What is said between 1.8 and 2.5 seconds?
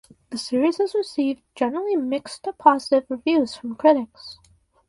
mixed